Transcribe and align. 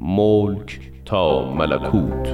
ملک 0.00 0.80
تا 1.04 1.52
ملکوت. 1.54 2.28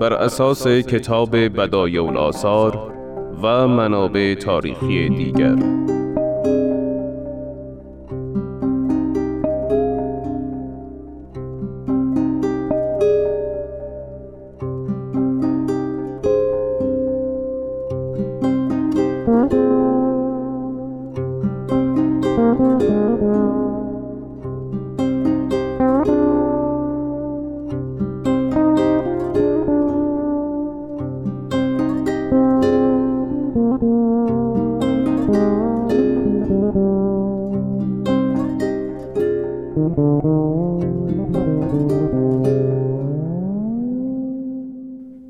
بر 0.00 0.12
اساس 0.12 0.66
کتاب 0.66 1.36
بدایع 1.36 2.04
الاثار 2.04 2.92
و 3.42 3.68
منابع 3.68 4.34
تاریخی 4.34 5.08
دیگر. 5.08 5.75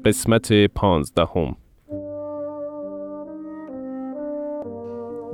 قسمت 0.06 0.52
پانزدهم. 0.52 1.56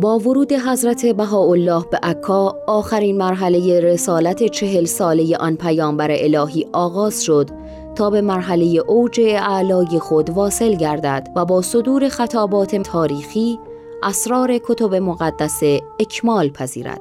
با 0.03 0.19
ورود 0.19 0.53
حضرت 0.53 1.07
بهاءالله 1.07 1.85
به 1.91 1.99
عکا 2.03 2.57
آخرین 2.67 3.19
مرحله 3.19 3.81
رسالت 3.81 4.47
چهل 4.47 4.85
ساله 4.85 5.37
آن 5.37 5.57
پیامبر 5.57 6.11
الهی 6.11 6.67
آغاز 6.73 7.25
شد 7.25 7.51
تا 7.95 8.11
به 8.11 8.21
مرحله 8.21 8.83
اوج 8.87 9.21
اعلای 9.21 9.99
خود 9.99 10.31
واصل 10.31 10.75
گردد 10.75 11.29
و 11.37 11.45
با 11.45 11.63
صدور 11.63 12.09
خطابات 12.09 12.77
تاریخی 12.77 13.59
اسرار 14.03 14.59
کتب 14.59 14.95
مقدسه 14.95 15.81
اکمال 16.01 16.49
پذیرد. 16.49 17.01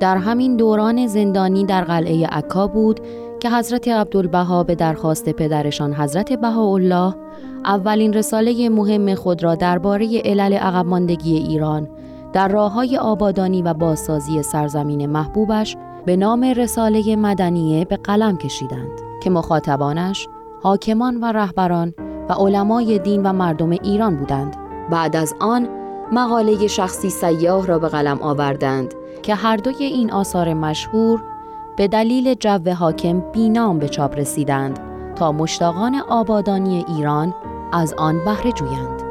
در 0.00 0.16
همین 0.16 0.56
دوران 0.56 1.06
زندانی 1.06 1.64
در 1.64 1.84
قلعه 1.84 2.26
عکا 2.26 2.66
بود 2.66 3.00
که 3.40 3.50
حضرت 3.50 3.88
عبدالبها 3.88 4.62
به 4.62 4.74
درخواست 4.74 5.28
پدرشان 5.28 5.94
حضرت 5.94 6.32
بهاءالله 6.32 7.14
اولین 7.64 8.12
رساله 8.12 8.68
مهم 8.68 9.14
خود 9.14 9.44
را 9.44 9.54
درباره 9.54 10.22
علل 10.24 10.52
عقب 10.52 10.86
ماندگی 10.86 11.36
ایران 11.36 11.88
در 12.34 12.48
راه 12.48 12.72
های 12.72 12.96
آبادانی 12.96 13.62
و 13.62 13.74
بازسازی 13.74 14.42
سرزمین 14.42 15.06
محبوبش 15.06 15.76
به 16.06 16.16
نام 16.16 16.44
رساله 16.44 17.16
مدنیه 17.16 17.84
به 17.84 17.96
قلم 17.96 18.36
کشیدند 18.36 19.00
که 19.22 19.30
مخاطبانش 19.30 20.28
حاکمان 20.62 21.20
و 21.20 21.24
رهبران 21.24 21.94
و 22.28 22.32
علمای 22.32 22.98
دین 22.98 23.22
و 23.22 23.32
مردم 23.32 23.70
ایران 23.70 24.16
بودند. 24.16 24.56
بعد 24.90 25.16
از 25.16 25.34
آن 25.40 25.68
مقاله 26.12 26.66
شخصی 26.66 27.10
سیاه 27.10 27.66
را 27.66 27.78
به 27.78 27.88
قلم 27.88 28.22
آوردند 28.22 28.94
که 29.22 29.34
هر 29.34 29.56
دوی 29.56 29.84
این 29.84 30.12
آثار 30.12 30.54
مشهور 30.54 31.22
به 31.76 31.88
دلیل 31.88 32.34
جو 32.34 32.70
حاکم 32.78 33.20
بینام 33.20 33.78
به 33.78 33.88
چاپ 33.88 34.18
رسیدند 34.18 34.78
تا 35.16 35.32
مشتاقان 35.32 35.94
آبادانی 35.94 36.84
ایران 36.88 37.34
از 37.72 37.94
آن 37.98 38.24
بهره 38.24 38.52
جویند. 38.52 39.03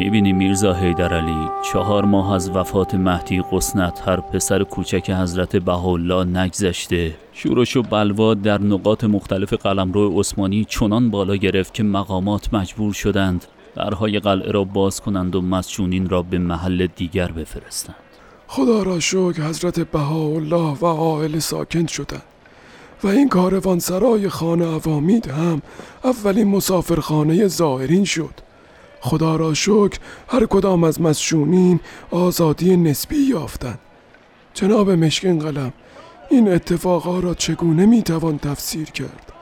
می‌بینی 0.00 0.32
میرزا 0.32 0.72
حیدر 0.72 1.14
علی 1.14 1.48
چهار 1.72 2.04
ماه 2.04 2.32
از 2.32 2.50
وفات 2.50 2.94
مهدی 2.94 3.42
قسنت 3.52 4.02
هر 4.08 4.20
پسر 4.20 4.64
کوچک 4.64 5.10
حضرت 5.10 5.56
بهاءالله 5.56 6.24
نگذشته. 6.24 7.14
شورش 7.32 7.76
و 7.76 7.82
بلوا 7.82 8.34
در 8.34 8.60
نقاط 8.60 9.04
مختلف 9.04 9.52
قلمرو 9.52 10.20
عثمانی 10.20 10.64
چنان 10.64 11.10
بالا 11.10 11.36
گرفت 11.36 11.74
که 11.74 11.82
مقامات 11.82 12.54
مجبور 12.54 12.92
شدند 12.92 13.44
درهای 13.76 14.18
قلعه 14.18 14.50
را 14.50 14.64
باز 14.64 15.00
کنند 15.00 15.36
و 15.36 15.40
مسجونین 15.40 16.08
را 16.08 16.22
به 16.22 16.38
محل 16.38 16.86
دیگر 16.96 17.32
بفرستند. 17.32 17.96
خدا 18.46 18.82
را 18.82 19.00
شکر 19.00 19.42
حضرت 19.42 19.80
بهاءالله 19.80 20.78
و 20.82 20.86
عائل 20.86 21.38
ساکن 21.38 21.86
شدند 21.86 22.22
و 23.02 23.06
این 23.06 23.28
کاروان 23.28 23.78
سرای 23.78 24.28
خانه 24.28 24.66
عوامید 24.66 25.26
هم 25.26 25.62
اولین 26.04 26.48
مسافرخانه 26.48 27.46
زائرین 27.46 28.04
شد. 28.04 28.49
خدا 29.00 29.36
را 29.36 29.54
شکر 29.54 29.98
هر 30.28 30.46
کدام 30.46 30.84
از 30.84 31.00
مسجونین 31.00 31.80
آزادی 32.10 32.76
نسبی 32.76 33.16
یافتند. 33.16 33.78
جناب 34.54 34.90
مشکین 34.90 35.38
قلم 35.38 35.72
این 36.30 36.52
اتفاقا 36.52 37.20
را 37.20 37.34
چگونه 37.34 37.86
می‌توان 37.86 38.38
تفسیر 38.38 38.90
کرد؟ 38.90 39.32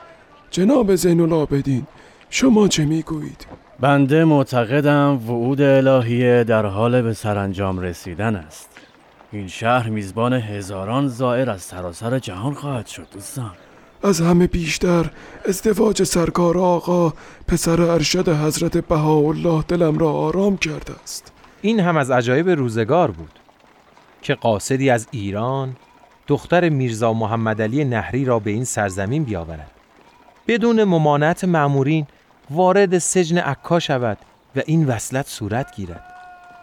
جناب 0.51 0.95
زین 0.95 1.21
العابدین 1.21 1.87
شما 2.29 2.67
چه 2.67 2.85
می‌گویید؟ 2.85 3.47
بنده 3.79 4.25
معتقدم 4.25 5.19
وعود 5.27 5.61
الهیه 5.61 6.43
در 6.43 6.65
حال 6.65 7.01
به 7.01 7.13
سرانجام 7.13 7.79
رسیدن 7.79 8.35
است. 8.35 8.69
این 9.31 9.47
شهر 9.47 9.89
میزبان 9.89 10.33
هزاران 10.33 11.07
زائر 11.07 11.49
از 11.49 11.61
سراسر 11.61 12.19
جهان 12.19 12.53
خواهد 12.53 12.87
شد 12.87 13.07
دوستان. 13.13 13.51
از 14.03 14.21
همه 14.21 14.47
بیشتر 14.47 15.11
ازدواج 15.45 16.03
سرکار 16.03 16.57
آقا 16.57 17.13
پسر 17.47 17.81
ارشد 17.81 18.29
حضرت 18.29 18.77
بهاءالله 18.77 19.63
دلم 19.67 19.97
را 19.97 20.11
آرام 20.11 20.57
کرده 20.57 20.93
است. 21.03 21.31
این 21.61 21.79
هم 21.79 21.97
از 21.97 22.11
عجایب 22.11 22.49
روزگار 22.49 23.11
بود 23.11 23.31
که 24.21 24.35
قاصدی 24.35 24.89
از 24.89 25.07
ایران 25.11 25.75
دختر 26.27 26.69
میرزا 26.69 27.13
محمد 27.13 27.61
علی 27.61 27.85
نهری 27.85 28.25
را 28.25 28.39
به 28.39 28.51
این 28.51 28.63
سرزمین 28.63 29.23
بیاورد. 29.23 29.71
بدون 30.47 30.83
ممانعت 30.83 31.43
معمورین 31.43 32.07
وارد 32.49 32.97
سجن 32.97 33.37
عکا 33.37 33.79
شود 33.79 34.17
و 34.55 34.61
این 34.65 34.85
وصلت 34.85 35.27
صورت 35.27 35.75
گیرد. 35.75 36.03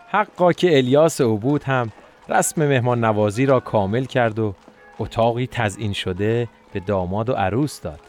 حقا 0.09 0.53
که 0.53 0.77
الیاس 0.77 1.21
عبود 1.21 1.63
هم 1.63 1.93
رسم 2.29 2.67
مهمان 2.69 3.05
نوازی 3.05 3.47
را 3.47 3.61
کامل 3.61 4.05
کرد 4.05 4.39
و 4.39 4.55
اتاقی 4.99 5.47
تزئین 5.47 5.93
شده 5.93 6.49
به 6.77 6.81
داماد 6.81 7.29
و 7.29 7.33
عروس 7.33 7.81
داد. 7.81 8.01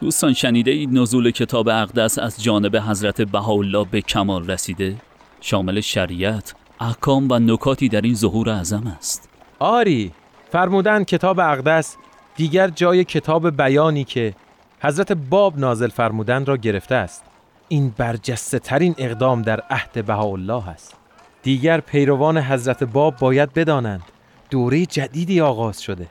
دوستان 0.00 0.32
شنیده 0.32 0.70
اید 0.70 0.92
نزول 0.92 1.30
کتاب 1.30 1.68
اقدس 1.68 2.18
از 2.18 2.42
جانب 2.42 2.76
حضرت 2.76 3.22
بهاءالله 3.22 3.86
به 3.90 4.00
کمال 4.00 4.50
رسیده؟ 4.50 4.96
شامل 5.40 5.80
شریعت 5.80 6.54
احکام 6.80 7.26
و 7.30 7.38
نکاتی 7.38 7.88
در 7.88 8.00
این 8.00 8.14
ظهور 8.14 8.50
اعظم 8.50 8.86
است. 8.98 9.28
آری 9.58 10.12
فرمودن 10.52 11.04
کتاب 11.04 11.40
اقدس 11.40 11.96
دیگر 12.36 12.68
جای 12.68 13.04
کتاب 13.04 13.56
بیانی 13.56 14.04
که 14.04 14.34
حضرت 14.80 15.12
باب 15.12 15.58
نازل 15.58 15.88
فرمودن 15.88 16.46
را 16.46 16.56
گرفته 16.56 16.94
است. 16.94 17.24
این 17.68 17.94
برجسته 17.96 18.58
ترین 18.58 18.94
اقدام 18.98 19.42
در 19.42 19.60
عهد 19.60 20.04
بهاءالله 20.06 20.68
است. 20.68 20.96
دیگر 21.42 21.80
پیروان 21.80 22.38
حضرت 22.38 22.84
باب 22.84 23.16
باید 23.16 23.52
بدانند. 23.52 24.02
دوره 24.50 24.86
جدیدی 24.86 25.40
آغاز 25.40 25.82
شده. 25.82 26.06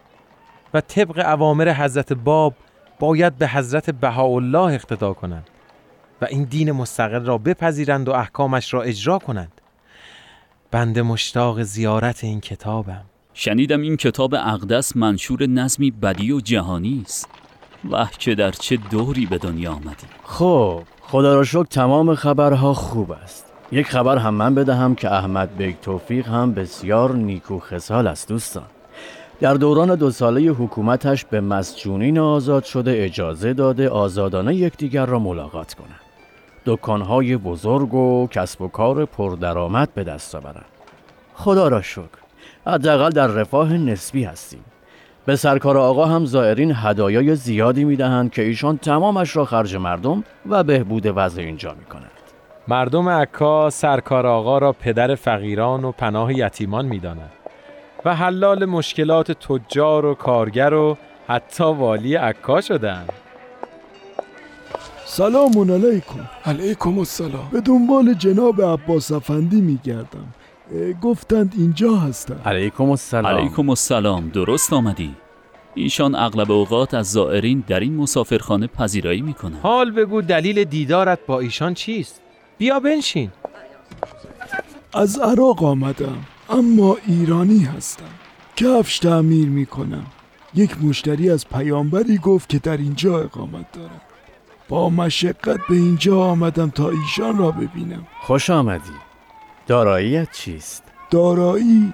و 0.74 0.81
طبق 0.81 1.19
اوامر 1.19 1.74
حضرت 1.74 2.13
باب 2.13 2.53
باید 3.00 3.38
به 3.38 3.47
حضرت 3.47 3.90
بهاءالله 3.90 4.74
اقتدا 4.74 5.13
کنند 5.13 5.47
و 6.22 6.25
این 6.25 6.44
دین 6.44 6.72
مستقل 6.72 7.25
را 7.25 7.38
بپذیرند 7.38 8.09
و 8.09 8.12
احکامش 8.12 8.74
را 8.74 8.81
اجرا 8.81 9.19
کنند. 9.19 9.62
بنده 10.71 11.01
مشتاق 11.01 11.62
زیارت 11.62 12.24
این 12.24 12.39
کتابم. 12.39 13.06
شنیدم 13.33 13.81
این 13.81 13.98
کتاب 13.98 14.36
اقدس 14.36 14.95
منشور 14.98 15.45
نظمی 15.45 15.92
بدی 15.92 16.31
و 16.31 16.39
جهانی 16.39 17.04
است. 17.06 17.30
وح 17.92 18.12
که 18.12 18.36
در 18.36 18.51
چه 18.51 18.77
دوری 18.77 19.25
به 19.25 19.38
دنیا 19.38 19.71
آمدی. 19.71 20.07
خب 20.24 20.83
خدا 21.01 21.36
را 21.36 21.44
شکر 21.44 21.63
تمام 21.63 22.16
خبرها 22.16 22.74
خوب 22.74 23.12
است. 23.12 23.45
یک 23.71 23.88
خبر 23.88 24.18
هم 24.18 24.33
من 24.33 24.56
بدهم 24.56 24.95
که 24.95 25.13
احمد 25.13 25.57
بیگ 25.57 25.75
توفیق 25.81 26.27
هم 26.27 26.54
بسیار 26.54 27.16
نیکو 27.16 27.60
خسال 27.60 28.07
است 28.07 28.30
دوستان. 28.30 28.66
در 29.39 29.53
دوران 29.53 29.95
دو 29.95 30.12
ساله 30.12 30.41
حکومتش 30.41 31.25
به 31.25 31.41
مسجونین 31.41 32.19
آزاد 32.19 32.63
شده 32.63 33.03
اجازه 33.03 33.53
داده 33.53 33.89
آزادانه 33.89 34.56
یکدیگر 34.56 35.06
را 35.06 35.19
ملاقات 35.19 35.74
کنند. 35.74 36.00
دکانهای 36.65 37.38
بزرگ 37.38 37.94
و 37.94 38.27
کسب 38.27 38.62
و 38.62 38.68
کار 38.68 39.06
پردرآمد 39.06 39.94
به 39.94 40.03
دست 40.03 40.36
آورند. 40.36 40.65
خدا 41.33 41.68
را 41.68 41.81
شکر. 41.81 42.19
حداقل 42.68 43.09
در 43.09 43.27
رفاه 43.27 43.74
نسبی 43.74 44.24
هستیم. 44.24 44.63
به 45.25 45.36
سرکار 45.36 45.77
آقا 45.77 46.06
هم 46.06 46.25
زائرین 46.25 46.74
هدایای 46.75 47.35
زیادی 47.35 47.83
می‌دهند 47.83 48.31
که 48.31 48.42
ایشان 48.42 48.77
تمامش 48.77 49.35
را 49.35 49.45
خرج 49.45 49.75
مردم 49.75 50.24
و 50.50 50.63
بهبود 50.63 51.03
وضع 51.15 51.42
اینجا 51.42 51.74
می 51.80 51.85
کنند. 51.85 52.12
مردم 52.68 53.09
عکا 53.09 53.69
سرکار 53.69 54.27
آقا 54.27 54.57
را 54.57 54.74
پدر 54.74 55.15
فقیران 55.15 55.83
و 55.83 55.92
پناه 55.92 56.33
یتیمان 56.33 56.85
می 56.85 57.00
دانند 57.00 57.31
و 58.06 58.16
حلال 58.16 58.66
مشکلات 58.66 59.31
تجار 59.31 60.06
و 60.06 60.13
کارگر 60.13 60.74
و 60.74 60.98
حتی 61.28 61.63
والی 61.63 62.16
عکا 62.16 62.62
شدند. 62.62 63.10
سلام 65.06 65.72
علیکم. 65.72 66.30
علیکم 66.46 67.00
السلام. 67.00 67.50
به 67.51 67.62
دنبال 67.62 68.13
جناب 68.13 68.62
عباس 68.62 69.12
افندی 69.12 69.62
میگردم. 69.62 70.34
گفتند 71.01 71.54
اینجا 71.57 71.96
هستند. 71.96 72.42
علیکم 72.46 72.90
السلام. 72.90 73.25
علیکم 73.25 73.69
السلام. 73.69 74.30
درست 74.30 74.74
آمدی. 74.74 75.16
ایشان 75.75 76.16
اغلب 76.16 76.52
اوقات 76.52 76.94
از 76.94 77.12
زائرین 77.12 77.63
در 77.68 77.80
این 77.80 77.95
مسافرخانه 77.95 78.68
پذیرایی 78.68 79.22
می‌کنند. 79.22 79.60
حال 79.63 79.92
بگو 79.92 80.22
دلیل 80.22 80.63
دیدارت 80.63 81.19
با 81.28 81.40
ایشان 81.40 81.74
چیست؟ 81.74 82.22
بیا 82.57 82.80
بنشین. 82.80 83.31
از 84.94 85.19
عراق 85.19 85.63
آمدم. 85.63 86.18
اما 86.50 86.98
ایرانی 87.07 87.60
هستم. 87.60 88.06
کفش 88.56 89.00
تعمیر 89.00 89.50
می‌کنم. 89.50 90.06
یک 90.54 90.84
مشتری 90.84 91.30
از 91.30 91.48
پیامبری 91.48 92.18
گفت 92.18 92.50
که 92.50 92.60
در 92.60 92.78
اینجا 92.78 93.19
اقامت 93.19 93.72
دارم. 93.72 94.01
با 94.69 94.90
مشقت 94.90 95.60
به 95.69 95.75
اینجا 95.75 96.24
آمدم 96.24 96.69
تا 96.69 96.90
ایشان 96.90 97.38
را 97.38 97.51
ببینم. 97.51 98.07
خوش 98.22 98.50
آمدی. 98.50 98.92
داراییت 99.68 100.31
چیست؟ 100.31 100.84
دارایی 101.12 101.94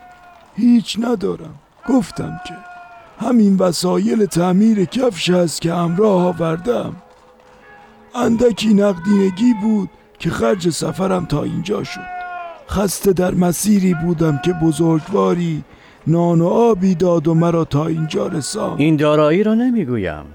هیچ 0.55 0.97
ندارم. 1.01 1.55
گفتم 1.89 2.39
که 2.47 2.53
همین 3.25 3.57
وسایل 3.57 4.25
تعمیر 4.25 4.85
کفش 4.85 5.29
است 5.29 5.61
که 5.61 5.73
همراه 5.73 6.25
آوردم. 6.25 6.95
اندکی 8.15 8.73
نقدینگی 8.73 9.53
بود 9.61 9.89
که 10.19 10.29
خرج 10.29 10.69
سفرم 10.69 11.25
تا 11.25 11.43
اینجا 11.43 11.83
شد. 11.83 12.14
خسته 12.69 13.13
در 13.13 13.33
مسیری 13.33 13.93
بودم 13.93 14.41
که 14.45 14.53
بزرگواری 14.53 15.63
نان 16.07 16.41
و 16.41 16.47
آبی 16.47 16.95
داد 16.95 17.27
و 17.27 17.33
مرا 17.33 17.65
تا 17.65 17.87
اینجا 17.87 18.27
رساند. 18.27 18.81
این 18.81 18.95
دارایی 18.95 19.43
را 19.43 19.53
نمی‌گویم. 19.53 20.25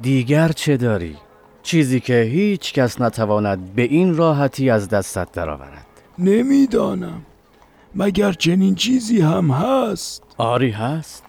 دیگر 0.00 0.48
چه 0.48 0.76
داری؟ 0.76 1.16
چیزی 1.62 2.00
که 2.00 2.20
هیچ 2.20 2.72
کس 2.72 3.00
نتواند 3.00 3.74
به 3.74 3.82
این 3.82 4.16
راحتی 4.16 4.70
از 4.70 4.88
دستت 4.88 5.32
درآورد. 5.32 5.86
نمی‌دانم. 6.18 7.22
مگر 7.94 8.32
چنین 8.32 8.74
چیزی 8.74 9.20
هم 9.20 9.50
هست؟ 9.50 10.22
آری 10.36 10.70
هست. 10.70 11.24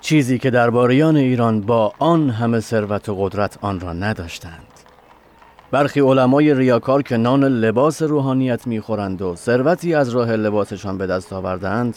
چیزی 0.00 0.38
که 0.38 0.50
درباریان 0.50 1.16
ایران 1.16 1.60
با 1.60 1.92
آن 1.98 2.30
همه 2.30 2.60
ثروت 2.60 3.08
و 3.08 3.14
قدرت 3.14 3.58
آن 3.60 3.80
را 3.80 3.92
نداشتند. 3.92 4.75
برخی 5.70 6.00
علمای 6.00 6.54
ریاکار 6.54 7.02
که 7.02 7.16
نان 7.16 7.44
لباس 7.44 8.02
روحانیت 8.02 8.66
می‌خورند 8.66 9.22
و 9.22 9.36
ثروتی 9.36 9.94
از 9.94 10.08
راه 10.08 10.32
لباسشان 10.32 10.98
به 10.98 11.06
دست 11.06 11.32
آوردند 11.32 11.96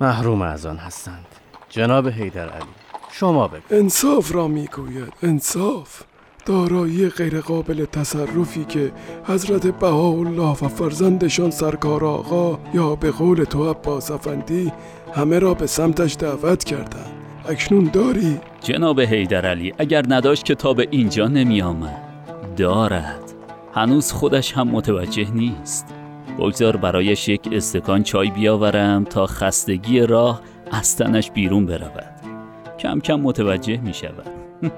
محروم 0.00 0.42
از 0.42 0.66
آن 0.66 0.76
هستند. 0.76 1.26
جناب 1.68 2.08
حیدر 2.08 2.48
علی 2.48 2.64
شما 3.12 3.48
بگو. 3.48 3.62
انصاف 3.70 4.34
را 4.34 4.48
می‌گوید. 4.48 5.12
انصاف 5.22 6.02
دارایی 6.46 7.08
غیرقابل 7.08 7.84
تصرفی 7.84 8.64
که 8.64 8.92
حضرت 9.24 9.66
بهاءالله 9.66 10.50
و 10.50 10.68
فرزندشان 10.68 11.50
سرکار 11.50 12.04
آقا 12.04 12.58
یا 12.74 12.94
به 12.94 13.10
قول 13.10 13.44
تو 13.44 13.70
عباس 13.70 14.10
افندی 14.10 14.72
همه 15.14 15.38
را 15.38 15.54
به 15.54 15.66
سمتش 15.66 16.16
دعوت 16.20 16.64
کردند. 16.64 17.12
اکنون 17.48 17.90
داری؟ 17.92 18.40
جناب 18.60 19.00
حیدر 19.00 19.46
علی 19.46 19.74
اگر 19.78 20.02
نداشت 20.08 20.44
که 20.44 20.54
تا 20.54 20.74
به 20.74 20.88
اینجا 20.90 21.28
نمی 21.28 21.62
آمد 21.62 22.03
دارد. 22.56 23.32
هنوز 23.74 24.12
خودش 24.12 24.52
هم 24.52 24.68
متوجه 24.68 25.30
نیست. 25.30 25.94
بگذار 26.38 26.76
برایش 26.76 27.28
یک 27.28 27.48
استکان 27.52 28.02
چای 28.02 28.30
بیاورم 28.30 29.04
تا 29.04 29.26
خستگی 29.26 30.00
راه 30.00 30.40
از 30.70 30.96
تنش 30.96 31.30
بیرون 31.30 31.66
برود. 31.66 32.14
کم 32.78 33.00
کم 33.00 33.20
متوجه 33.20 33.76
می 33.76 33.94
شود. 33.94 34.26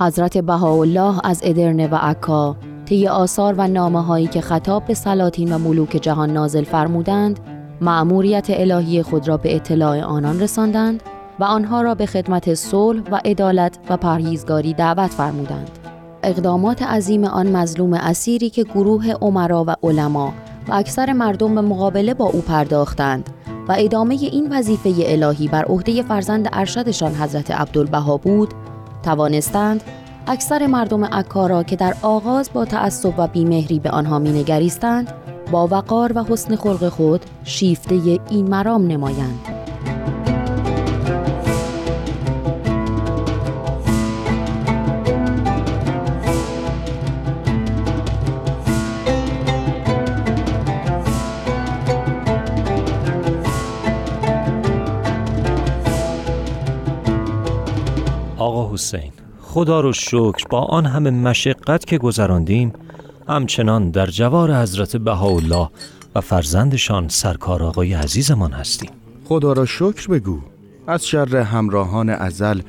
حضرت 0.00 0.38
بهاءالله 0.38 1.20
از 1.24 1.40
ادرنه 1.44 1.88
و 1.88 1.94
عکا 1.94 2.56
طی 2.84 3.08
آثار 3.08 3.54
و 3.58 3.68
نامه 3.68 4.02
هایی 4.02 4.26
که 4.26 4.40
خطاب 4.40 4.84
به 4.84 4.94
سلاطین 4.94 5.52
و 5.52 5.58
ملوک 5.58 5.90
جهان 5.90 6.30
نازل 6.30 6.64
فرمودند 6.64 7.40
مأموریت 7.80 8.46
الهی 8.50 9.02
خود 9.02 9.28
را 9.28 9.36
به 9.36 9.56
اطلاع 9.56 10.00
آنان 10.00 10.40
رساندند 10.40 11.02
و 11.40 11.44
آنها 11.44 11.82
را 11.82 11.94
به 11.94 12.06
خدمت 12.06 12.54
صلح 12.54 13.02
و 13.10 13.20
عدالت 13.24 13.78
و 13.90 13.96
پرهیزگاری 13.96 14.74
دعوت 14.74 15.10
فرمودند. 15.10 15.81
اقدامات 16.22 16.82
عظیم 16.82 17.24
آن 17.24 17.56
مظلوم 17.56 17.92
اسیری 17.92 18.50
که 18.50 18.64
گروه 18.64 19.10
عمرا 19.10 19.64
و 19.66 19.76
علما 19.82 20.32
و 20.68 20.72
اکثر 20.72 21.12
مردم 21.12 21.54
به 21.54 21.60
مقابله 21.60 22.14
با 22.14 22.24
او 22.24 22.40
پرداختند 22.40 23.30
و 23.68 23.74
ادامه 23.78 24.14
این 24.14 24.52
وظیفه 24.52 24.94
الهی 24.98 25.48
بر 25.48 25.64
عهده 25.64 26.02
فرزند 26.02 26.48
ارشدشان 26.52 27.14
حضرت 27.14 27.50
عبدالبها 27.50 28.16
بود 28.16 28.54
توانستند 29.02 29.82
اکثر 30.26 30.66
مردم 30.66 31.04
عکا 31.04 31.46
را 31.46 31.62
که 31.62 31.76
در 31.76 31.94
آغاز 32.02 32.50
با 32.52 32.64
تعصب 32.64 33.14
و 33.18 33.26
بیمهری 33.26 33.78
به 33.78 33.90
آنها 33.90 34.18
مینگریستند 34.18 35.12
با 35.52 35.66
وقار 35.66 36.12
و 36.14 36.24
حسن 36.24 36.56
خلق 36.56 36.88
خود 36.88 37.20
شیفته 37.44 38.20
این 38.30 38.48
مرام 38.48 38.86
نمایند. 38.86 39.61
حسین. 58.72 59.12
خدا 59.40 59.80
رو 59.80 59.92
شکر 59.92 60.48
با 60.50 60.60
آن 60.60 60.86
همه 60.86 61.10
مشقت 61.10 61.84
که 61.84 61.98
گذراندیم 61.98 62.72
همچنان 63.28 63.90
در 63.90 64.06
جوار 64.06 64.54
حضرت 64.54 64.96
بهاءالله 64.96 65.68
و 66.14 66.20
فرزندشان 66.20 67.08
سرکار 67.08 67.62
آقای 67.62 67.94
عزیزمان 67.94 68.52
هستیم. 68.52 68.90
خدا 69.24 69.52
را 69.52 69.66
شکر 69.66 70.08
بگو. 70.08 70.40
از 70.86 71.06
شر 71.06 71.36
همراهان 71.36 72.08
ازل 72.08 72.60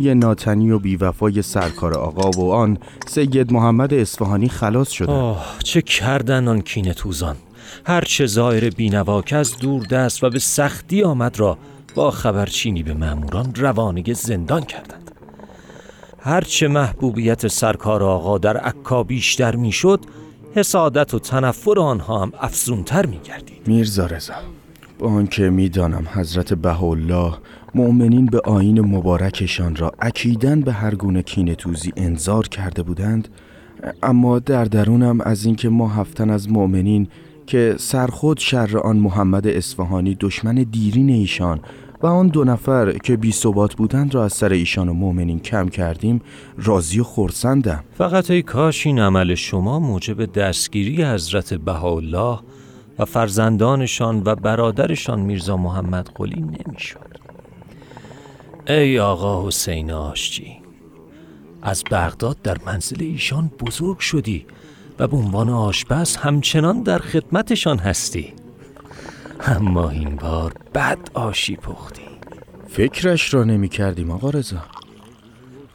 یه 0.00 0.14
ناتنی 0.14 0.70
و 0.70 0.78
بیوفای 0.78 1.42
سرکار 1.42 1.94
آقا 1.94 2.30
و 2.30 2.52
آن 2.52 2.78
سید 3.06 3.52
محمد 3.52 3.94
اصفهانی 3.94 4.48
خلاص 4.48 4.90
شده. 4.90 5.12
آه 5.12 5.56
چه 5.64 5.82
کردن 5.82 6.48
آن 6.48 6.60
کینه 6.60 6.94
توزان. 6.94 7.36
هر 7.84 8.00
چه 8.00 8.26
زایر 8.26 8.70
بینوا 8.70 9.22
که 9.22 9.36
از 9.36 9.56
دور 9.56 9.82
دست 9.82 10.24
و 10.24 10.30
به 10.30 10.38
سختی 10.38 11.02
آمد 11.02 11.40
را 11.40 11.58
با 11.94 12.10
خبرچینی 12.10 12.82
به 12.82 12.94
ماموران 12.94 13.54
روانه 13.54 14.14
زندان 14.14 14.62
کردند. 14.62 15.05
هرچه 16.26 16.68
محبوبیت 16.68 17.48
سرکار 17.48 18.02
آقا 18.02 18.38
در 18.38 18.56
عکا 18.56 19.02
بیشتر 19.02 19.56
می‌شد 19.56 20.00
حسادت 20.54 21.14
و 21.14 21.18
تنفر 21.18 21.78
آنها 21.78 22.22
هم 22.22 22.32
افزونتر 22.40 23.06
می 23.06 23.18
گردید 23.24 23.68
میرزا 23.68 24.06
رضا 24.06 24.34
با 24.98 25.08
آنکه 25.08 25.50
می‌دانم 25.50 26.06
حضرت 26.14 26.54
بهاءالله 26.54 27.34
مؤمنین 27.74 28.26
به 28.26 28.40
آین 28.44 28.80
مبارکشان 28.80 29.76
را 29.76 29.92
اکیدن 30.00 30.60
به 30.60 30.72
هر 30.72 30.94
گونه 30.94 31.22
کینه 31.22 31.54
توزی 31.54 31.92
انذار 31.96 32.48
کرده 32.48 32.82
بودند 32.82 33.28
اما 34.02 34.38
در 34.38 34.64
درونم 34.64 35.20
از 35.20 35.44
اینکه 35.44 35.68
ما 35.68 35.88
هفتن 35.88 36.30
از 36.30 36.50
مؤمنین 36.50 37.08
که 37.46 37.74
سرخود 37.78 38.38
شر 38.38 38.78
آن 38.78 38.96
محمد 38.96 39.46
اصفهانی 39.46 40.16
دشمن 40.20 40.54
دیرین 40.54 41.10
ایشان 41.10 41.60
و 42.02 42.06
آن 42.06 42.28
دو 42.28 42.44
نفر 42.44 42.92
که 42.92 43.16
بی 43.16 43.32
ثبات 43.32 43.74
بودند 43.74 44.14
را 44.14 44.24
از 44.24 44.32
سر 44.32 44.52
ایشان 44.52 44.88
و 44.88 44.92
مؤمنین 44.92 45.40
کم 45.40 45.68
کردیم 45.68 46.20
راضی 46.58 47.00
و 47.00 47.04
خورسندم 47.04 47.84
فقط 47.98 48.30
ای 48.30 48.42
کاش 48.42 48.86
این 48.86 48.98
عمل 48.98 49.34
شما 49.34 49.78
موجب 49.78 50.32
دستگیری 50.32 51.04
حضرت 51.04 51.54
بهاءالله 51.54 52.38
و 52.98 53.04
فرزندانشان 53.04 54.22
و 54.24 54.34
برادرشان 54.34 55.20
میرزا 55.20 55.56
محمد 55.56 56.10
قلی 56.14 56.40
نمی‌شد. 56.40 57.16
ای 58.68 58.98
آقا 58.98 59.48
حسین 59.48 59.90
آشجی 59.90 60.56
از 61.62 61.84
بغداد 61.90 62.42
در 62.42 62.56
منزل 62.66 63.02
ایشان 63.02 63.50
بزرگ 63.60 63.98
شدی 63.98 64.46
و 64.98 65.08
به 65.08 65.16
عنوان 65.16 65.48
آشپز 65.48 66.16
همچنان 66.16 66.82
در 66.82 66.98
خدمتشان 66.98 67.78
هستی. 67.78 68.32
اما 69.40 69.90
این 69.90 70.16
بار 70.16 70.52
بد 70.74 70.98
آشی 71.14 71.56
پختی. 71.56 72.02
فکرش 72.68 73.34
را 73.34 73.44
نمی 73.44 73.68
کردیم 73.68 74.10
آقا 74.10 74.30
رضا. 74.30 74.56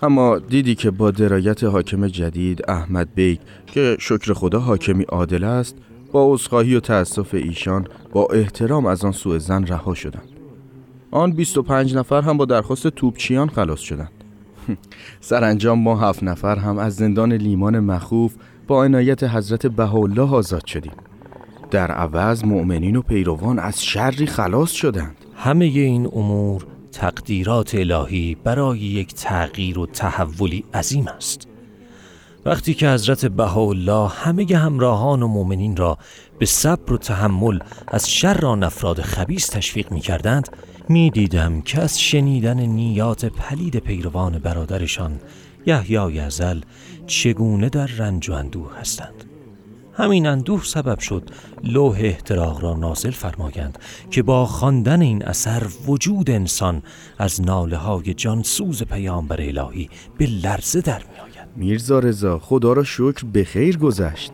اما 0.01 0.39
دیدی 0.39 0.75
که 0.75 0.91
با 0.91 1.11
درایت 1.11 1.63
حاکم 1.63 2.07
جدید 2.07 2.61
احمد 2.67 3.15
بیگ 3.15 3.39
که 3.65 3.97
شکر 3.99 4.33
خدا 4.33 4.59
حاکمی 4.59 5.03
عادل 5.03 5.43
است 5.43 5.75
با 6.11 6.33
عذرخواهی 6.33 6.75
و 6.75 6.79
تأسف 6.79 7.33
ایشان 7.33 7.87
با 8.13 8.25
احترام 8.25 8.85
از 8.85 9.05
آن 9.05 9.11
سوء 9.11 9.37
ظن 9.37 9.65
رها 9.65 9.93
شدند. 9.93 10.29
آن 11.11 11.31
25 11.31 11.95
نفر 11.95 12.21
هم 12.21 12.37
با 12.37 12.45
درخواست 12.45 12.87
توپچیان 12.87 13.49
خلاص 13.49 13.79
شدند. 13.79 14.11
سرانجام 15.21 15.79
ما 15.79 15.99
هفت 15.99 16.23
نفر 16.23 16.55
هم 16.55 16.77
از 16.77 16.95
زندان 16.95 17.33
لیمان 17.33 17.79
مخوف 17.79 18.35
با 18.67 18.83
عنایت 18.83 19.23
حضرت 19.23 19.67
بهاءالله 19.67 20.33
آزاد 20.35 20.65
شدیم. 20.65 20.93
در 21.71 21.91
عوض 21.91 22.45
مؤمنین 22.45 22.95
و 22.95 23.01
پیروان 23.01 23.59
از 23.59 23.83
شری 23.83 24.25
خلاص 24.25 24.71
شدند. 24.71 25.15
همه 25.35 25.65
این 25.65 26.05
امور 26.05 26.67
تقدیرات 26.91 27.75
الهی 27.75 28.37
برای 28.43 28.79
یک 28.79 29.13
تغییر 29.13 29.79
و 29.79 29.85
تحولی 29.85 30.65
عظیم 30.73 31.07
است. 31.07 31.47
وقتی 32.45 32.73
که 32.73 32.89
حضرت 32.89 33.25
بهاءالله 33.25 34.07
همه 34.07 34.45
همراهان 34.57 35.23
و 35.23 35.27
مؤمنین 35.27 35.77
را 35.77 35.97
به 36.39 36.45
صبر 36.45 36.93
و 36.93 36.97
تحمل 36.97 37.59
از 37.87 38.09
شر 38.09 38.45
آن 38.45 38.63
افراد 38.63 39.01
خبیس 39.01 39.47
تشویق 39.47 39.91
می 39.91 39.99
کردند 39.99 40.49
می 40.89 41.09
دیدم 41.09 41.61
که 41.61 41.81
از 41.81 42.01
شنیدن 42.01 42.59
نیات 42.59 43.25
پلید 43.25 43.77
پیروان 43.77 44.39
برادرشان 44.39 45.19
یحیای 45.65 46.19
ازل 46.19 46.61
چگونه 47.07 47.69
در 47.69 47.85
رنج 47.85 48.29
و 48.29 48.33
اندوه 48.33 48.79
هستند. 48.79 49.30
همین 49.93 50.27
اندوه 50.27 50.63
سبب 50.63 50.99
شد 50.99 51.29
لوح 51.63 51.97
احتراق 52.01 52.63
را 52.63 52.73
نازل 52.73 53.11
فرمایند 53.11 53.79
که 54.11 54.23
با 54.23 54.45
خواندن 54.45 55.01
این 55.01 55.25
اثر 55.25 55.67
وجود 55.87 56.29
انسان 56.29 56.83
از 57.17 57.41
ناله 57.41 57.77
های 57.77 58.13
جانسوز 58.13 58.83
پیامبر 58.83 59.41
الهی 59.41 59.89
به 60.17 60.25
لرزه 60.25 60.81
در 60.81 60.97
می 60.97 61.19
آید. 61.19 61.47
میرزا 61.55 61.99
رضا 61.99 62.39
خدا 62.39 62.73
را 62.73 62.83
شکر 62.83 63.25
به 63.33 63.43
خیر 63.43 63.77
گذشت 63.77 64.31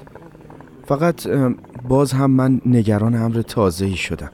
فقط 0.86 1.28
باز 1.88 2.12
هم 2.12 2.32
من 2.32 2.62
نگران 2.66 3.16
امر 3.16 3.42
تازه‌ای 3.42 3.96
شدم 3.96 4.32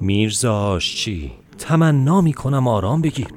میرزا 0.00 0.78
چی؟ 0.78 1.32
تمنا 1.58 2.20
می 2.20 2.32
کنم 2.32 2.68
آرام 2.68 3.02
بگیر 3.02 3.28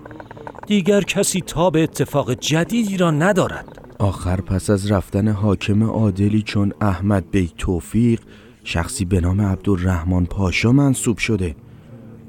دیگر 0.67 1.01
کسی 1.01 1.41
تا 1.41 1.69
به 1.69 1.83
اتفاق 1.83 2.33
جدیدی 2.33 2.97
را 2.97 3.11
ندارد 3.11 3.86
آخر 3.99 4.41
پس 4.41 4.69
از 4.69 4.91
رفتن 4.91 5.27
حاکم 5.27 5.83
عادلی 5.83 6.41
چون 6.41 6.73
احمد 6.81 7.31
بی 7.31 7.51
توفیق 7.57 8.19
شخصی 8.63 9.05
به 9.05 9.21
نام 9.21 9.41
عبدالرحمن 9.41 10.25
پاشا 10.25 10.71
منصوب 10.71 11.17
شده. 11.17 11.55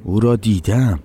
او 0.05 0.21
را 0.21 0.37
دیدم. 0.37 0.99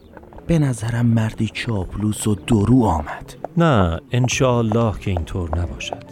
به 0.48 0.60
نظرم 0.60 1.06
مردی 1.06 1.50
چاپلوس 1.54 2.28
و 2.28 2.36
درو 2.36 2.84
آمد. 2.84 3.36
نه 3.58 4.00
انشاءالله 4.12 5.00
که 5.00 5.12
اینطور 5.12 5.60
نباشد. 5.60 6.04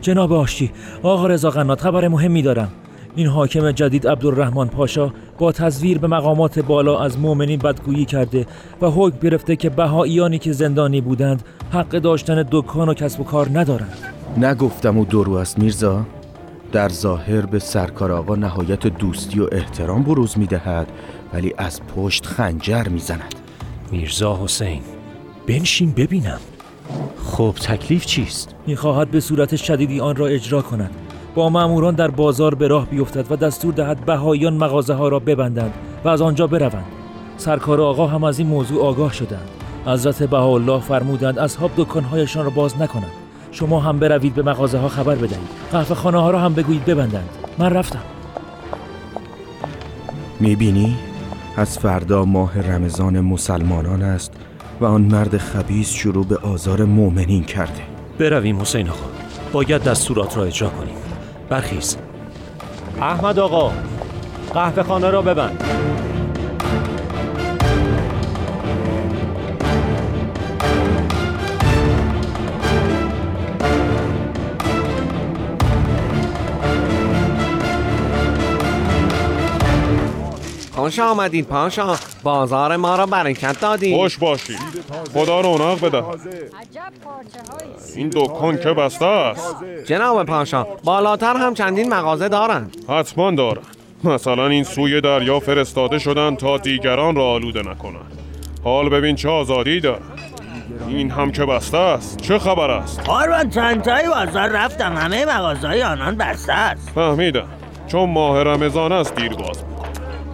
جناب 0.00 0.32
آشتی 0.32 0.70
آقا 1.02 1.26
رضا 1.26 1.50
قنات 1.50 1.80
خبر 1.80 2.08
مهمی 2.08 2.42
دارم. 2.42 2.72
این 3.16 3.26
حاکم 3.26 3.72
جدید 3.72 4.08
عبدالرحمن 4.08 4.68
پاشا 4.68 5.12
با 5.38 5.52
تزویر 5.52 5.98
به 5.98 6.06
مقامات 6.06 6.58
بالا 6.58 7.00
از 7.00 7.18
مؤمنین 7.18 7.58
بدگویی 7.58 8.04
کرده 8.04 8.46
و 8.80 8.90
حکم 8.90 9.18
گرفته 9.22 9.56
که 9.56 9.70
بهاییانی 9.70 10.38
که 10.38 10.52
زندانی 10.52 11.00
بودند 11.00 11.44
حق 11.72 11.88
داشتن 11.88 12.44
دکان 12.50 12.88
و 12.88 12.94
کسب 12.94 13.20
و 13.20 13.24
کار 13.24 13.48
ندارند. 13.52 13.98
نگفتم 14.36 14.98
او 14.98 15.04
درو 15.04 15.32
است 15.32 15.58
میرزا. 15.58 16.06
در 16.72 16.88
ظاهر 16.88 17.46
به 17.46 17.58
سرکار 17.58 18.12
آقا 18.12 18.36
نهایت 18.36 18.86
دوستی 18.86 19.40
و 19.40 19.48
احترام 19.52 20.02
بروز 20.02 20.38
می‌دهد 20.38 20.86
ولی 21.32 21.54
از 21.58 21.80
پشت 21.96 22.26
خنجر 22.26 22.88
می‌زند. 22.88 23.34
میرزا 23.90 24.38
حسین 24.44 24.82
بنشین 25.46 25.92
ببینم. 25.92 26.40
خب 27.24 27.54
تکلیف 27.62 28.06
چیست؟ 28.06 28.54
می‌خواهد 28.66 29.10
به 29.10 29.20
صورت 29.20 29.56
شدیدی 29.56 30.00
آن 30.00 30.16
را 30.16 30.26
اجرا 30.26 30.62
کند. 30.62 30.90
با 31.34 31.48
ماموران 31.48 31.94
در 31.94 32.08
بازار 32.08 32.54
به 32.54 32.68
راه 32.68 32.86
بیفتد 32.86 33.32
و 33.32 33.36
دستور 33.36 33.74
دهد 33.74 34.04
بهایان 34.04 34.54
مغازه 34.54 34.94
ها 34.94 35.08
را 35.08 35.18
ببندند 35.18 35.74
و 36.04 36.08
از 36.08 36.22
آنجا 36.22 36.46
بروند. 36.46 36.84
سرکار 37.36 37.80
آقا 37.80 38.06
هم 38.06 38.24
از 38.24 38.38
این 38.38 38.48
موضوع 38.48 38.84
آگاه 38.84 39.12
شدند. 39.12 39.48
حضرت 39.86 40.22
بهاءالله 40.22 40.80
فرمودند 40.80 41.38
اصحاب 41.38 41.70
دکانهایشان 41.76 42.44
را 42.44 42.50
باز 42.50 42.80
نکنند. 42.80 43.12
شما 43.52 43.80
هم 43.80 43.98
بروید 43.98 44.34
به 44.34 44.42
مغازه 44.42 44.78
ها 44.78 44.88
خبر 44.88 45.14
بدهید. 45.14 45.48
قهوه 45.72 45.94
خانه 45.94 46.18
ها 46.18 46.30
را 46.30 46.40
هم 46.40 46.54
بگویید 46.54 46.84
ببندند. 46.84 47.28
من 47.58 47.70
رفتم. 47.70 48.02
می‌بینی؟ 50.40 50.96
از 51.56 51.78
فردا 51.78 52.24
ماه 52.24 52.60
رمضان 52.60 53.20
مسلمانان 53.20 54.02
است 54.02 54.32
و 54.80 54.84
آن 54.84 55.02
مرد 55.02 55.36
خبیز 55.38 55.88
شروع 55.88 56.26
به 56.26 56.36
آزار 56.36 56.84
مؤمنین 56.84 57.44
کرده. 57.44 57.82
برویم 58.18 58.60
حسین 58.60 58.88
آقا. 58.88 59.06
باید 59.52 59.82
دستورات 59.82 60.36
را 60.36 60.44
اجرا 60.44 60.68
کنیم. 60.68 61.01
برخیز. 61.52 61.96
احمد 63.00 63.38
آقا 63.38 63.72
قهوه 64.54 64.82
خانه 64.82 65.10
را 65.10 65.22
ببند. 65.22 65.64
خوش 80.92 80.98
آمدید 80.98 81.46
پاشا. 81.46 81.96
بازار 82.22 82.76
ما 82.76 82.96
را 82.96 83.06
برکت 83.06 83.60
دادید 83.60 83.96
خوش 83.96 84.18
باشید 84.18 84.58
خدا 85.14 85.40
رونق 85.40 85.84
بده. 85.84 86.04
این 87.96 88.10
دکان 88.14 88.58
که 88.58 88.72
بسته 88.72 89.04
است. 89.04 89.64
جناب 89.86 90.24
پاشا 90.24 90.66
بالاتر 90.84 91.36
هم 91.36 91.54
چندین 91.54 91.94
مغازه 91.94 92.28
دارند 92.28 92.76
حتما 92.88 93.30
دارند 93.30 93.76
مثلا 94.04 94.46
این 94.46 94.64
سوی 94.64 95.00
دریا 95.00 95.40
فرستاده 95.40 95.98
شدن 95.98 96.36
تا 96.36 96.58
دیگران 96.58 97.16
را 97.16 97.24
آلوده 97.24 97.60
نکنند 97.60 98.18
حال 98.64 98.88
ببین 98.88 99.16
چه 99.16 99.28
آزادی 99.28 99.80
دارد 99.80 100.02
این 100.88 101.10
هم 101.10 101.32
که 101.32 101.44
بسته 101.44 101.78
است. 101.78 102.20
چه 102.20 102.38
خبر 102.38 102.70
است؟ 102.70 103.00
قربان 103.00 103.50
چند 103.50 103.82
تایی 103.82 104.08
بازار 104.08 104.48
رفتم 104.48 104.96
همه 104.96 105.24
مغازه 105.24 105.84
آنان 105.84 106.16
بسته 106.16 106.52
است. 106.52 106.90
فهمیدم. 106.94 107.48
چون 107.86 108.10
ماه 108.10 108.42
رمضان 108.42 108.92
است 108.92 109.14
دیر 109.14 109.34
باز 109.34 109.64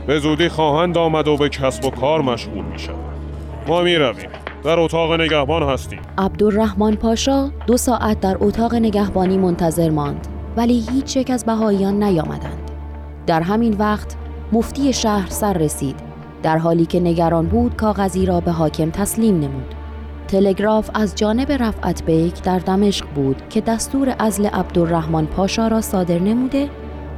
به 0.09 0.19
زودی 0.19 0.49
خواهند 0.49 0.99
آمد 0.99 1.29
و 1.29 1.37
به 1.37 1.49
کسب 1.49 1.85
و 1.85 1.91
کار 1.91 2.23
مشغول 2.23 2.65
میشن 2.65 2.93
ما 3.67 3.83
می 3.83 3.97
رویم 3.97 4.29
در 4.65 4.81
اتاق 4.81 5.21
نگهبان 5.21 5.63
هستیم. 5.63 5.99
عبدالرحمن 6.19 6.95
پاشا 6.95 7.51
دو 7.67 7.77
ساعت 7.77 8.21
در 8.21 8.37
اتاق 8.41 8.75
نگهبانی 8.75 9.39
منتظر 9.39 9.91
ماند 9.91 10.27
ولی 10.57 10.85
هیچ 10.93 11.17
یک 11.17 11.31
از 11.31 11.45
بهاییان 11.47 12.03
نیامدند. 12.03 12.71
در 13.27 13.41
همین 13.41 13.77
وقت 13.79 14.17
مفتی 14.53 14.93
شهر 14.93 15.31
سر 15.31 15.53
رسید 15.53 15.97
در 16.43 16.59
حالی 16.59 16.87
که 16.87 17.01
نگران 17.01 17.47
بود 17.47 17.77
کاغذی 17.77 18.27
را 18.27 18.41
به 18.41 18.51
حاکم 18.51 18.91
تسلیم 18.91 19.35
نمود. 19.35 19.75
تلگراف 20.29 20.91
از 20.95 21.15
جانب 21.15 21.53
رفعت 21.53 22.05
بیک 22.05 22.43
در 22.43 22.59
دمشق 22.59 23.07
بود 23.15 23.43
که 23.51 23.61
دستور 23.61 24.15
ازل 24.19 24.47
عبدالرحمن 24.47 25.27
پاشا 25.27 25.69
را 25.69 25.81
صادر 25.81 26.19
نموده 26.19 26.69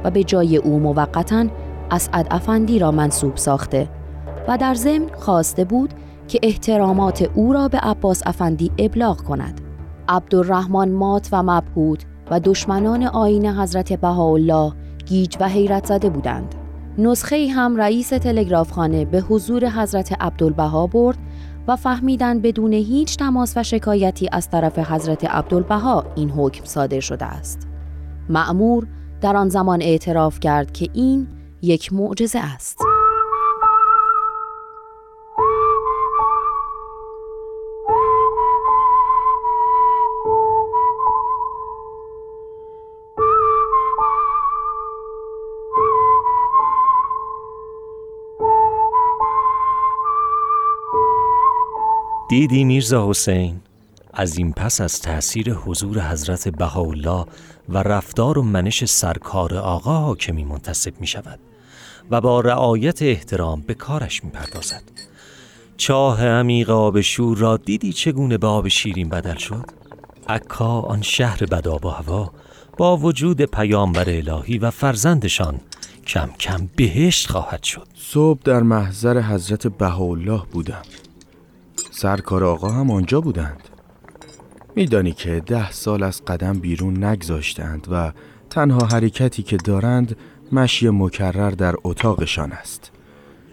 و 0.03 0.11
به 0.11 0.23
جای 0.23 0.57
او 0.57 0.79
موقتا 0.79 1.45
اسعد 1.91 2.27
افندی 2.31 2.79
را 2.79 2.91
منصوب 2.91 3.37
ساخته 3.37 3.89
و 4.47 4.57
در 4.57 4.73
ضمن 4.73 5.07
خواسته 5.17 5.63
بود 5.63 5.93
که 6.27 6.39
احترامات 6.43 7.29
او 7.35 7.53
را 7.53 7.67
به 7.67 7.77
عباس 7.77 8.21
افندی 8.25 8.71
ابلاغ 8.77 9.17
کند. 9.21 9.61
عبدالرحمن 10.09 10.91
مات 10.91 11.29
و 11.31 11.43
مبهود 11.43 12.03
و 12.31 12.39
دشمنان 12.39 13.03
آین 13.03 13.45
حضرت 13.45 13.93
بهاءالله 13.93 14.73
گیج 15.05 15.37
و 15.39 15.49
حیرت 15.49 15.85
زده 15.85 16.09
بودند. 16.09 16.55
نسخه 16.97 17.47
هم 17.47 17.75
رئیس 17.75 18.09
تلگرافخانه 18.09 19.05
به 19.05 19.19
حضور 19.19 19.69
حضرت 19.69 20.21
عبدالبها 20.21 20.87
برد 20.87 21.17
و 21.67 21.75
فهمیدند 21.75 22.41
بدون 22.41 22.73
هیچ 22.73 23.17
تماس 23.17 23.57
و 23.57 23.63
شکایتی 23.63 24.29
از 24.31 24.49
طرف 24.49 24.79
حضرت 24.79 25.25
عبدالبها 25.25 26.05
این 26.15 26.29
حکم 26.29 26.65
صادر 26.65 26.99
شده 26.99 27.25
است. 27.25 27.67
معمور 28.29 28.87
در 29.21 29.35
آن 29.35 29.49
زمان 29.49 29.81
اعتراف 29.81 30.39
کرد 30.39 30.71
که 30.71 30.89
این 30.93 31.27
یک 31.61 31.93
معجزه 31.93 32.39
است. 32.39 32.77
دیدی 52.29 52.63
میرزا 52.63 53.09
حسین 53.09 53.61
از 54.13 54.37
این 54.37 54.53
پس 54.53 54.81
از 54.81 55.01
تأثیر 55.01 55.53
حضور 55.53 55.99
حضرت 56.11 56.47
بهاءالله 56.47 57.25
و 57.69 57.77
رفتار 57.77 58.37
و 58.39 58.41
منش 58.41 58.85
سرکار 58.85 59.57
آقا 59.57 59.99
حاکمی 59.99 60.43
منتصب 60.43 61.01
می 61.01 61.07
شود 61.07 61.39
و 62.11 62.21
با 62.21 62.41
رعایت 62.41 63.01
احترام 63.01 63.61
به 63.61 63.73
کارش 63.73 64.23
می 64.23 64.29
پردازد. 64.29 64.83
چاه 65.77 66.25
عمیق 66.27 66.69
آب 66.69 67.01
شور 67.01 67.37
را 67.37 67.57
دیدی 67.57 67.93
چگونه 67.93 68.37
به 68.37 68.47
آب 68.47 68.67
شیرین 68.67 69.09
بدل 69.09 69.35
شد؟ 69.35 69.65
عکا 70.29 70.79
آن 70.81 71.01
شهر 71.01 71.45
بدآب 71.45 71.85
و 71.85 71.89
هوا 71.89 72.31
با 72.77 72.97
وجود 72.97 73.41
پیامبر 73.41 74.09
الهی 74.09 74.57
و 74.57 74.71
فرزندشان 74.71 75.59
کم 76.07 76.29
کم 76.39 76.69
بهشت 76.75 77.29
خواهد 77.29 77.63
شد 77.63 77.87
صبح 77.95 78.39
در 78.43 78.63
محضر 78.63 79.21
حضرت 79.21 79.67
بهاءالله 79.67 80.41
بودم 80.51 80.81
سرکار 81.91 82.43
آقا 82.43 82.69
هم 82.69 82.91
آنجا 82.91 83.21
بودند 83.21 83.69
میدانی 84.75 85.11
که 85.11 85.39
ده 85.45 85.71
سال 85.71 86.03
از 86.03 86.25
قدم 86.25 86.59
بیرون 86.59 87.03
نگذاشتند 87.03 87.87
و 87.91 88.11
تنها 88.49 88.87
حرکتی 88.91 89.43
که 89.43 89.57
دارند 89.57 90.15
مشی 90.53 90.89
مکرر 90.89 91.51
در 91.51 91.75
اتاقشان 91.83 92.51
است. 92.51 92.91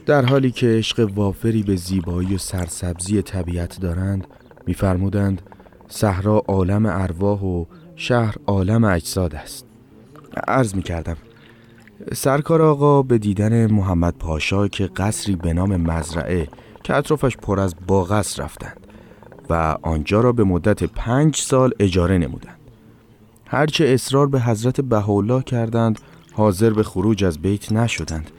در 0.07 0.25
حالی 0.25 0.51
که 0.51 0.67
عشق 0.67 1.11
وافری 1.15 1.63
به 1.63 1.77
زیبایی 1.77 2.35
و 2.35 2.39
سرسبزی 2.39 3.23
طبیعت 3.23 3.81
دارند 3.81 4.27
میفرمودند 4.67 5.43
صحرا 5.89 6.45
عالم 6.49 6.87
ارواح 6.87 7.41
و 7.41 7.65
شهر 7.97 8.35
عالم 8.47 8.85
اجساد 8.85 9.35
است. 9.35 9.67
عرض 10.47 10.75
می 10.75 10.83
کردم 10.83 11.17
سرکار 12.13 12.63
آقا 12.63 13.03
به 13.03 13.19
دیدن 13.19 13.73
محمد 13.73 14.15
پاشا 14.19 14.69
که 14.69 14.87
قصری 14.87 15.37
به 15.37 15.53
نام 15.53 15.77
مزرعه 15.77 16.49
که 16.83 16.95
اطرافش 16.95 17.37
پر 17.37 17.61
از 17.61 17.75
باغس 17.87 18.41
رفتند 18.41 18.87
و 19.51 19.77
آنجا 19.83 20.21
را 20.21 20.33
به 20.33 20.45
مدت 20.45 20.85
پنج 20.85 21.37
سال 21.37 21.73
اجاره 21.79 22.19
نمودند. 22.19 22.59
هرچه 23.47 23.85
اصرار 23.85 24.27
به 24.27 24.41
حضرت 24.41 24.81
بهاءالله 24.81 25.43
کردند 25.43 26.01
حاضر 26.39 26.71
به 26.71 26.83
خروج 26.83 27.25
از 27.25 27.39
بیت 27.39 27.73
نشدند 27.73 28.31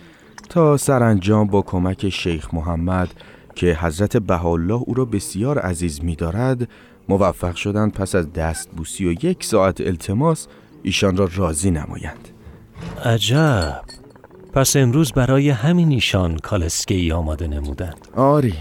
تا 0.50 0.78
سرانجام 0.78 1.48
با 1.48 1.62
کمک 1.62 2.10
شیخ 2.10 2.54
محمد 2.54 3.10
که 3.56 3.78
حضرت 3.82 4.18
بهاءالله 4.18 4.74
او 4.74 4.94
را 4.94 5.06
بسیار 5.06 5.60
عزیز 5.60 6.04
می‌دارد 6.04 6.70
موفق 7.10 7.56
شدند 7.56 7.94
پس 7.94 8.16
از 8.16 8.34
دست 8.34 8.70
بوسی 8.70 9.06
و 9.06 9.12
یک 9.26 9.44
ساعت 9.44 9.82
التماس 9.82 10.48
ایشان 10.84 11.18
را 11.18 11.30
راضی 11.36 11.72
نمایند. 11.72 12.30
عجب! 13.06 13.82
پس 14.54 14.76
امروز 14.76 15.12
برای 15.12 15.50
همین 15.50 15.92
ایشان 15.92 16.38
کالسکی 16.38 17.12
آماده 17.12 17.48
نمودند. 17.48 18.08
آری. 18.16 18.54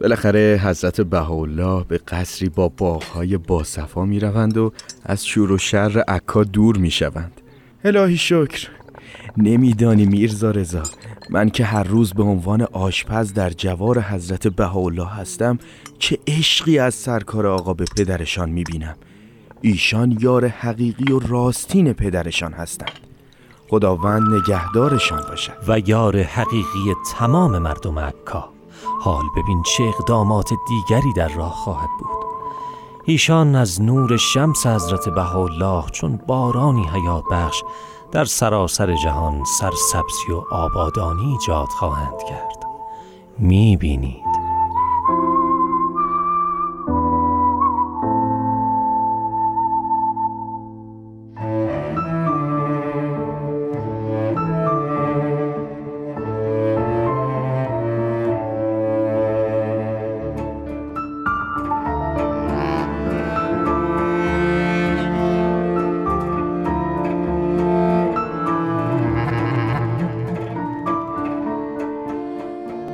بالاخره 0.00 0.60
حضرت 0.64 1.00
بهاءالله 1.00 1.84
به 1.88 1.98
قصری 1.98 2.48
با 2.48 2.68
باغهای 2.68 3.36
باصفا 3.36 4.04
می 4.04 4.20
روند 4.20 4.56
و 4.56 4.72
از 5.04 5.26
شور 5.26 5.52
و 5.52 5.58
شر 5.58 6.04
عکا 6.08 6.44
دور 6.44 6.76
می 6.76 6.90
شوند 6.90 7.40
الهی 7.84 8.16
شکر. 8.16 8.68
نمیدانی 9.36 10.06
میرزا 10.06 10.50
رضا 10.50 10.82
من 11.30 11.50
که 11.50 11.64
هر 11.64 11.82
روز 11.82 12.12
به 12.12 12.22
عنوان 12.22 12.62
آشپز 12.62 13.32
در 13.32 13.50
جوار 13.50 14.00
حضرت 14.00 14.48
بهاءالله 14.48 15.08
هستم 15.08 15.58
چه 15.98 16.18
عشقی 16.26 16.78
از 16.78 16.94
سرکار 16.94 17.46
آقا 17.46 17.74
به 17.74 17.84
پدرشان 17.96 18.50
می‌بینم. 18.50 18.94
ایشان 19.60 20.18
یار 20.20 20.46
حقیقی 20.46 21.12
و 21.12 21.18
راستین 21.18 21.92
پدرشان 21.92 22.52
هستند. 22.52 22.90
خداوند 23.68 24.34
نگهدارشان 24.34 25.22
باشد. 25.28 25.52
و 25.68 25.78
یار 25.78 26.22
حقیقی 26.22 26.94
تمام 27.18 27.58
مردم 27.58 27.98
عکا 27.98 28.48
حال 29.00 29.24
ببین 29.36 29.62
چه 29.62 29.84
اقدامات 29.84 30.50
دیگری 30.68 31.12
در 31.16 31.28
راه 31.28 31.52
خواهد 31.52 31.88
بود. 32.00 32.23
ایشان 33.06 33.54
از 33.54 33.82
نور 33.82 34.16
شمس 34.16 34.66
حضرت 34.66 35.08
بهاءالله 35.08 35.84
چون 35.92 36.20
بارانی 36.26 36.88
حیات 36.88 37.24
بخش 37.30 37.62
در 38.12 38.24
سراسر 38.24 38.96
جهان 38.96 39.44
سرسبزی 39.60 40.32
و 40.32 40.54
آبادانی 40.54 41.32
ایجاد 41.32 41.68
خواهند 41.68 42.18
کرد. 42.28 42.64
می‌بینید. 43.38 44.24